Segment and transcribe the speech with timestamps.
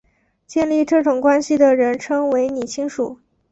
[0.47, 3.19] 建立这种关系的人称为拟亲属。